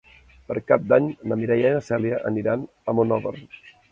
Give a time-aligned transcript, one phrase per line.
[0.51, 3.37] Per Cap d'Any na Mireia i na Cèlia aniran a Monòver.